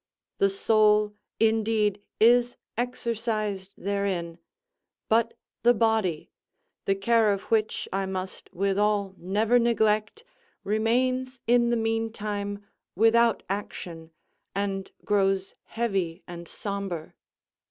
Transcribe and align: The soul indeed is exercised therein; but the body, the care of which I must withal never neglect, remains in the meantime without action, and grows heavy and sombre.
The 0.39 0.49
soul 0.49 1.13
indeed 1.39 2.01
is 2.19 2.57
exercised 2.75 3.73
therein; 3.77 4.39
but 5.09 5.35
the 5.61 5.75
body, 5.75 6.31
the 6.85 6.95
care 6.95 7.31
of 7.31 7.43
which 7.51 7.87
I 7.93 8.07
must 8.07 8.51
withal 8.51 9.13
never 9.19 9.59
neglect, 9.59 10.23
remains 10.63 11.39
in 11.45 11.69
the 11.69 11.77
meantime 11.77 12.65
without 12.95 13.43
action, 13.47 14.09
and 14.55 14.89
grows 15.05 15.53
heavy 15.65 16.23
and 16.27 16.47
sombre. 16.47 17.13